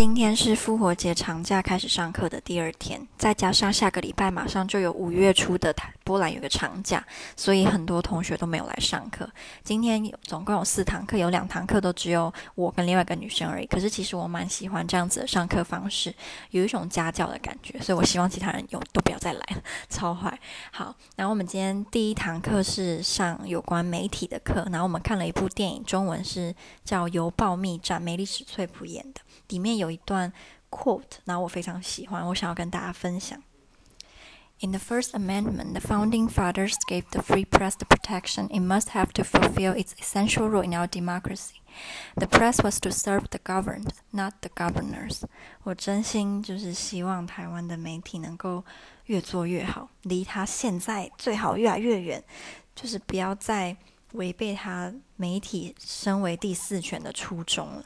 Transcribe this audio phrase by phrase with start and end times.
[0.00, 9.30] 今天是复活节长假开始上课的第二天，再加上下个礼拜马上就有五月初的台波兰有个长假，所以很多同学都没有来上课。
[9.62, 13.66] 今天有总共有四堂课，有两堂课都只有我跟另外一个女生而已。
[13.66, 16.12] 可是其实我蛮喜欢这样子的上课方式，
[16.50, 20.36] 有一种家教的感觉，所以我希望其他人有都不要再来了， 超坏。
[20.72, 26.52] 好，然后我们今天第一堂课是上有关媒体的课，然后我们看了一部电影，中文是
[26.84, 29.20] 叫《邮报密战》，梅丽史翠普演的，
[29.50, 30.32] 里面有一段
[30.70, 33.40] quote，然后我非常喜欢，我想要跟大家分享。
[34.61, 39.11] In the First Amendment, the founding fathers gave the free press the protection it must have
[39.13, 41.61] to fulfill its essential role in our democracy.
[42.15, 45.23] The press was to serve the governed, not the governors.
[45.63, 48.63] 我真心就是希望台湾的媒体能够
[49.07, 52.23] 越做越好，离他现在最好越来越远，
[52.73, 53.75] 就是不要再
[54.13, 57.85] 违背他媒体身为第四权的初衷了。